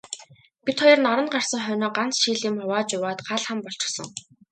[0.65, 4.09] Бид хоёр наранд гарсан хойноо ганц шил юм хувааж уугаад гал хам болчихсон.